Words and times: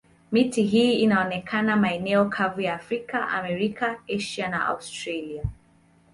Miti 0.31 0.63
hii 0.63 0.93
inatokea 0.99 1.75
maeneo 1.77 2.25
kavu 2.29 2.61
ya 2.61 2.73
Afrika, 2.73 3.27
Amerika, 3.27 3.99
Asia 4.15 4.49
na 4.49 4.65
Australia. 4.65 5.43